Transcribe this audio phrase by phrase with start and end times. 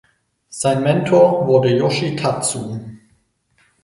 [0.49, 2.79] Sein Mentor wurde Yoshi Tatsu.